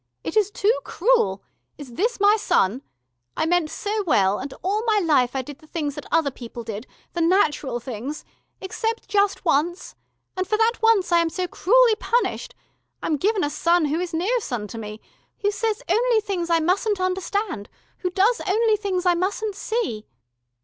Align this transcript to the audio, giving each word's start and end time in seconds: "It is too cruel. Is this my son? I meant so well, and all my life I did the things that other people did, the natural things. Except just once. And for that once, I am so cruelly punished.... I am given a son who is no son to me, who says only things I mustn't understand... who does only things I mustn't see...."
"It 0.23 0.35
is 0.35 0.49
too 0.49 0.73
cruel. 0.83 1.43
Is 1.77 1.93
this 1.93 2.19
my 2.19 2.35
son? 2.35 2.81
I 3.37 3.45
meant 3.45 3.69
so 3.69 4.03
well, 4.07 4.39
and 4.39 4.51
all 4.63 4.83
my 4.87 4.97
life 4.97 5.35
I 5.35 5.43
did 5.43 5.59
the 5.59 5.67
things 5.67 5.93
that 5.93 6.07
other 6.11 6.31
people 6.31 6.63
did, 6.63 6.87
the 7.13 7.21
natural 7.21 7.79
things. 7.79 8.25
Except 8.61 9.07
just 9.07 9.45
once. 9.45 9.93
And 10.35 10.47
for 10.47 10.57
that 10.57 10.81
once, 10.81 11.11
I 11.11 11.19
am 11.19 11.29
so 11.29 11.47
cruelly 11.47 11.93
punished.... 11.97 12.55
I 13.03 13.05
am 13.05 13.17
given 13.17 13.43
a 13.43 13.49
son 13.51 13.85
who 13.85 13.99
is 13.99 14.11
no 14.11 14.27
son 14.39 14.67
to 14.69 14.79
me, 14.79 15.01
who 15.43 15.51
says 15.51 15.83
only 15.87 16.19
things 16.19 16.49
I 16.49 16.59
mustn't 16.59 16.99
understand... 16.99 17.69
who 17.99 18.09
does 18.09 18.41
only 18.47 18.77
things 18.77 19.05
I 19.05 19.13
mustn't 19.13 19.53
see...." 19.53 20.07